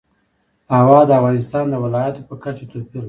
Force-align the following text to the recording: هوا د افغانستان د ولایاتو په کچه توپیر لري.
هوا 0.77 0.99
د 1.07 1.11
افغانستان 1.19 1.65
د 1.69 1.75
ولایاتو 1.83 2.27
په 2.29 2.35
کچه 2.43 2.63
توپیر 2.71 2.93
لري. 2.97 2.99